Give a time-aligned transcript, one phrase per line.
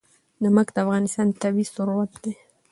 [0.43, 2.33] نمک د افغانستان طبعي ثروت دی.